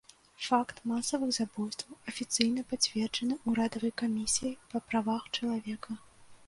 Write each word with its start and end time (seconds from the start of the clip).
Факт 0.45 0.79
масавых 0.91 1.29
забойстваў 1.39 1.99
афіцыйна 2.13 2.61
пацверджаны 2.73 3.33
ўрадавай 3.51 3.95
камісіяй 4.05 4.55
па 4.75 4.85
правах 4.89 5.31
чалавека. 5.37 5.91